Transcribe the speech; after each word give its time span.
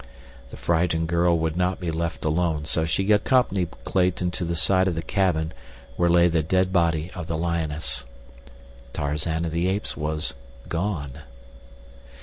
The 0.49 0.57
frightened 0.57 1.07
girl 1.09 1.37
would 1.37 1.55
not 1.55 1.79
be 1.79 1.91
left 1.91 2.25
alone, 2.25 2.65
so 2.65 2.85
she 2.85 3.11
accompanied 3.11 3.69
Clayton 3.83 4.31
to 4.31 4.43
the 4.43 4.55
side 4.55 4.87
of 4.87 4.95
the 4.95 5.03
cabin 5.03 5.53
where 5.95 6.09
lay 6.09 6.27
the 6.27 6.41
dead 6.41 6.73
body 6.73 7.11
of 7.13 7.27
the 7.27 7.37
lioness. 7.37 8.03
Tarzan 8.93 9.45
of 9.45 9.51
the 9.51 9.67
Apes 9.67 9.95
was 9.95 10.33
gone. 10.67 11.19